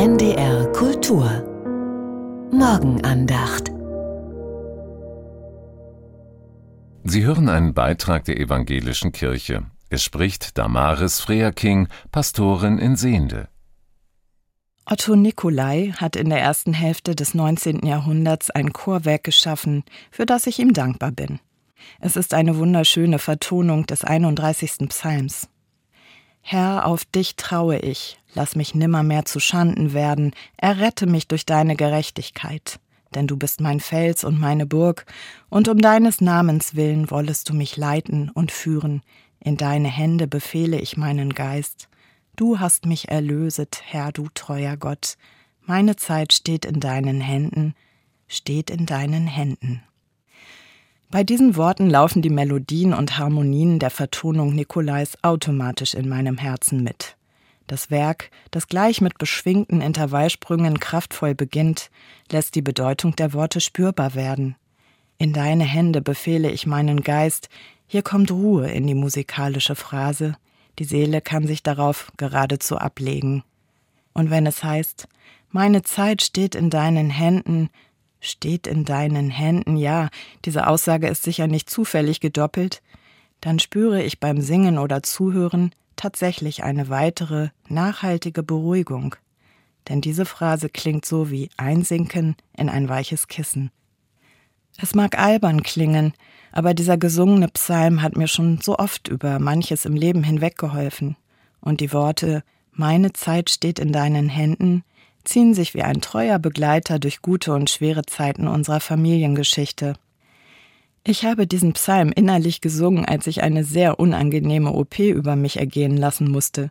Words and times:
NDR 0.00 0.72
Kultur 0.72 1.26
Morgenandacht 2.52 3.70
Sie 7.04 7.22
hören 7.26 7.50
einen 7.50 7.74
Beitrag 7.74 8.24
der 8.24 8.40
evangelischen 8.40 9.12
Kirche. 9.12 9.66
Es 9.90 10.02
spricht 10.02 10.56
Damaris 10.56 11.20
Freaking, 11.20 11.88
Pastorin 12.12 12.78
in 12.78 12.96
Sehende. 12.96 13.48
Otto 14.86 15.16
Nicolai 15.16 15.92
hat 15.94 16.16
in 16.16 16.30
der 16.30 16.40
ersten 16.40 16.72
Hälfte 16.72 17.14
des 17.14 17.34
19. 17.34 17.84
Jahrhunderts 17.84 18.50
ein 18.50 18.72
Chorwerk 18.72 19.24
geschaffen, 19.24 19.84
für 20.10 20.24
das 20.24 20.46
ich 20.46 20.60
ihm 20.60 20.72
dankbar 20.72 21.12
bin. 21.12 21.40
Es 22.00 22.16
ist 22.16 22.32
eine 22.32 22.56
wunderschöne 22.56 23.18
Vertonung 23.18 23.84
des 23.84 24.02
31. 24.02 24.88
Psalms. 24.88 25.50
Herr, 26.42 26.86
auf 26.86 27.04
dich 27.04 27.36
traue 27.36 27.78
ich, 27.78 28.18
lass 28.34 28.56
mich 28.56 28.74
nimmermehr 28.74 29.24
zu 29.24 29.40
Schanden 29.40 29.92
werden, 29.92 30.32
errette 30.56 31.06
mich 31.06 31.28
durch 31.28 31.46
deine 31.46 31.76
Gerechtigkeit. 31.76 32.80
Denn 33.14 33.26
du 33.26 33.36
bist 33.36 33.60
mein 33.60 33.80
Fels 33.80 34.24
und 34.24 34.38
meine 34.38 34.66
Burg, 34.66 35.04
und 35.48 35.68
um 35.68 35.78
deines 35.78 36.20
Namens 36.20 36.76
willen 36.76 37.10
wollest 37.10 37.48
du 37.48 37.54
mich 37.54 37.76
leiten 37.76 38.30
und 38.30 38.52
führen, 38.52 39.02
in 39.40 39.56
deine 39.56 39.88
Hände 39.88 40.26
befehle 40.26 40.78
ich 40.78 40.96
meinen 40.96 41.34
Geist. 41.34 41.88
Du 42.36 42.60
hast 42.60 42.86
mich 42.86 43.08
erlöset, 43.08 43.82
Herr, 43.84 44.12
du 44.12 44.28
treuer 44.34 44.76
Gott. 44.76 45.16
Meine 45.62 45.96
Zeit 45.96 46.32
steht 46.32 46.64
in 46.64 46.80
deinen 46.80 47.20
Händen, 47.20 47.74
steht 48.28 48.70
in 48.70 48.86
deinen 48.86 49.26
Händen. 49.26 49.82
Bei 51.10 51.24
diesen 51.24 51.56
Worten 51.56 51.90
laufen 51.90 52.22
die 52.22 52.30
Melodien 52.30 52.94
und 52.94 53.18
Harmonien 53.18 53.80
der 53.80 53.90
Vertonung 53.90 54.54
Nikolais 54.54 55.18
automatisch 55.22 55.94
in 55.94 56.08
meinem 56.08 56.38
Herzen 56.38 56.84
mit. 56.84 57.16
Das 57.66 57.90
Werk, 57.90 58.30
das 58.52 58.68
gleich 58.68 59.00
mit 59.00 59.18
beschwingten 59.18 59.80
Intervallsprüngen 59.80 60.78
kraftvoll 60.78 61.34
beginnt, 61.34 61.90
lässt 62.30 62.54
die 62.54 62.62
Bedeutung 62.62 63.16
der 63.16 63.32
Worte 63.32 63.60
spürbar 63.60 64.14
werden. 64.14 64.54
In 65.18 65.32
deine 65.32 65.64
Hände 65.64 66.00
befehle 66.00 66.48
ich 66.48 66.64
meinen 66.64 67.02
Geist, 67.02 67.48
hier 67.88 68.02
kommt 68.02 68.30
Ruhe 68.30 68.70
in 68.70 68.86
die 68.86 68.94
musikalische 68.94 69.74
Phrase, 69.74 70.36
die 70.78 70.84
Seele 70.84 71.20
kann 71.20 71.44
sich 71.44 71.64
darauf 71.64 72.12
geradezu 72.18 72.78
ablegen. 72.78 73.42
Und 74.12 74.30
wenn 74.30 74.46
es 74.46 74.62
heißt, 74.62 75.08
meine 75.50 75.82
Zeit 75.82 76.22
steht 76.22 76.54
in 76.54 76.70
deinen 76.70 77.10
Händen, 77.10 77.68
steht 78.20 78.66
in 78.66 78.84
deinen 78.84 79.30
Händen, 79.30 79.76
ja, 79.76 80.08
diese 80.44 80.66
Aussage 80.66 81.08
ist 81.08 81.22
sicher 81.22 81.46
nicht 81.46 81.70
zufällig 81.70 82.20
gedoppelt, 82.20 82.82
dann 83.40 83.58
spüre 83.58 84.02
ich 84.02 84.20
beim 84.20 84.40
Singen 84.40 84.78
oder 84.78 85.02
Zuhören 85.02 85.72
tatsächlich 85.96 86.62
eine 86.62 86.88
weitere, 86.88 87.48
nachhaltige 87.68 88.42
Beruhigung. 88.42 89.16
Denn 89.88 90.00
diese 90.00 90.26
Phrase 90.26 90.68
klingt 90.68 91.04
so 91.04 91.30
wie 91.30 91.50
Einsinken 91.56 92.36
in 92.56 92.68
ein 92.68 92.88
weiches 92.88 93.28
Kissen. 93.28 93.70
Es 94.78 94.94
mag 94.94 95.18
albern 95.18 95.62
klingen, 95.62 96.14
aber 96.52 96.74
dieser 96.74 96.96
gesungene 96.96 97.48
Psalm 97.48 98.02
hat 98.02 98.16
mir 98.16 98.28
schon 98.28 98.60
so 98.60 98.76
oft 98.78 99.08
über 99.08 99.38
manches 99.38 99.84
im 99.84 99.94
Leben 99.94 100.22
hinweggeholfen. 100.22 101.16
Und 101.60 101.80
die 101.80 101.92
Worte 101.92 102.42
Meine 102.72 103.12
Zeit 103.12 103.50
steht 103.50 103.78
in 103.78 103.92
deinen 103.92 104.28
Händen 104.28 104.84
ziehen 105.24 105.54
sich 105.54 105.74
wie 105.74 105.82
ein 105.82 106.00
treuer 106.00 106.38
Begleiter 106.38 106.98
durch 106.98 107.22
gute 107.22 107.52
und 107.52 107.70
schwere 107.70 108.02
Zeiten 108.02 108.48
unserer 108.48 108.80
Familiengeschichte. 108.80 109.94
Ich 111.02 111.24
habe 111.24 111.46
diesen 111.46 111.72
Psalm 111.72 112.12
innerlich 112.12 112.60
gesungen, 112.60 113.04
als 113.04 113.26
ich 113.26 113.42
eine 113.42 113.64
sehr 113.64 113.98
unangenehme 113.98 114.72
OP 114.72 114.98
über 114.98 115.34
mich 115.34 115.58
ergehen 115.58 115.96
lassen 115.96 116.30
musste. 116.30 116.70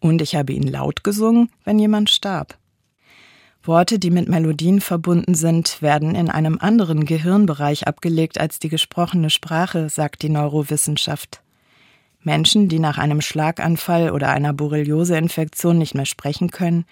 Und 0.00 0.20
ich 0.20 0.36
habe 0.36 0.52
ihn 0.52 0.68
laut 0.68 1.02
gesungen, 1.02 1.50
wenn 1.64 1.78
jemand 1.78 2.10
starb. 2.10 2.58
Worte, 3.62 3.98
die 3.98 4.10
mit 4.10 4.28
Melodien 4.28 4.82
verbunden 4.82 5.34
sind, 5.34 5.80
werden 5.80 6.14
in 6.14 6.28
einem 6.28 6.58
anderen 6.60 7.06
Gehirnbereich 7.06 7.86
abgelegt 7.86 8.38
als 8.38 8.58
die 8.58 8.68
gesprochene 8.68 9.30
Sprache, 9.30 9.88
sagt 9.88 10.20
die 10.20 10.28
Neurowissenschaft. 10.28 11.40
Menschen, 12.22 12.68
die 12.68 12.78
nach 12.78 12.98
einem 12.98 13.22
Schlaganfall 13.22 14.10
oder 14.10 14.28
einer 14.30 14.52
Borrelioseinfektion 14.52 15.78
nicht 15.78 15.94
mehr 15.94 16.06
sprechen 16.06 16.50
können, 16.50 16.84